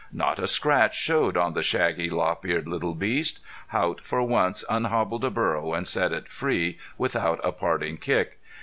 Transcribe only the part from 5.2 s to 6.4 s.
a burro and set it